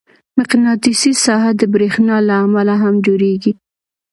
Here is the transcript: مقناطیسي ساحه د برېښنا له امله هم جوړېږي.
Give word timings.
مقناطیسي 0.37 1.11
ساحه 1.25 1.51
د 1.59 1.61
برېښنا 1.73 2.17
له 2.27 2.35
امله 2.43 2.75
هم 2.83 2.95
جوړېږي. 3.05 3.51